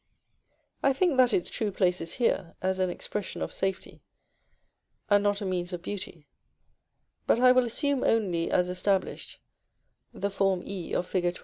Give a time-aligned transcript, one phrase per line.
[0.81, 4.01] I think that its true place is here, as an expression of safety,
[5.11, 6.25] and not a means of beauty;
[7.27, 9.39] but I will assume only, as established,
[10.11, 11.37] the form e of Fig.